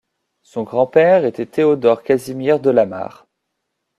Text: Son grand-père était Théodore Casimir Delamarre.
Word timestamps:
Son 0.41 0.63
grand-père 0.63 1.25
était 1.25 1.45
Théodore 1.45 2.01
Casimir 2.01 2.59
Delamarre. 2.59 3.27